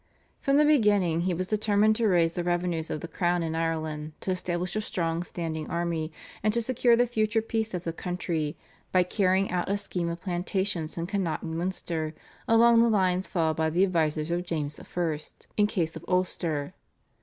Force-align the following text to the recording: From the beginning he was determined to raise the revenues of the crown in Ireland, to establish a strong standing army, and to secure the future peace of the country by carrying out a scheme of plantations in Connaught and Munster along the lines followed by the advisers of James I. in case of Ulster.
From 0.39 0.57
the 0.57 0.65
beginning 0.65 1.21
he 1.21 1.33
was 1.35 1.47
determined 1.47 1.95
to 1.97 2.07
raise 2.07 2.33
the 2.33 2.43
revenues 2.43 2.89
of 2.89 3.01
the 3.01 3.07
crown 3.07 3.43
in 3.43 3.53
Ireland, 3.53 4.13
to 4.21 4.31
establish 4.31 4.75
a 4.75 4.81
strong 4.81 5.21
standing 5.21 5.69
army, 5.69 6.11
and 6.41 6.51
to 6.55 6.61
secure 6.63 6.95
the 6.95 7.05
future 7.05 7.39
peace 7.43 7.75
of 7.75 7.83
the 7.83 7.93
country 7.93 8.57
by 8.91 9.03
carrying 9.03 9.51
out 9.51 9.69
a 9.69 9.77
scheme 9.77 10.09
of 10.09 10.19
plantations 10.19 10.97
in 10.97 11.05
Connaught 11.05 11.43
and 11.43 11.55
Munster 11.55 12.15
along 12.47 12.81
the 12.81 12.89
lines 12.89 13.27
followed 13.27 13.57
by 13.57 13.69
the 13.69 13.83
advisers 13.83 14.31
of 14.31 14.43
James 14.43 14.79
I. 14.79 15.19
in 15.55 15.67
case 15.67 15.95
of 15.95 16.03
Ulster. 16.07 16.73